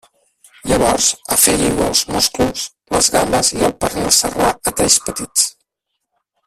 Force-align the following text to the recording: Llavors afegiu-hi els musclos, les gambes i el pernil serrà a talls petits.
Llavors 0.69 1.09
afegiu-hi 1.35 1.85
els 1.89 2.01
musclos, 2.15 2.65
les 2.97 3.11
gambes 3.17 3.55
i 3.59 3.63
el 3.71 3.77
pernil 3.85 4.13
serrà 4.21 4.49
a 4.73 4.75
talls 4.81 4.99
petits. 5.11 5.49